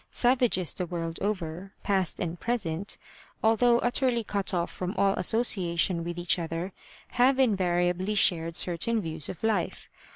[0.09, 2.97] Savages the world over, past and present,
[3.43, 6.73] although utterly cut off from all association with each other,
[7.09, 9.91] have invariably shared certain views of life.